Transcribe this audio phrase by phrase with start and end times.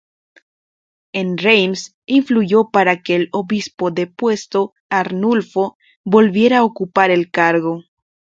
[1.13, 7.83] En Reims influyó para que el obispo depuesto, Arnulfo, volviera a ocupar el cargo.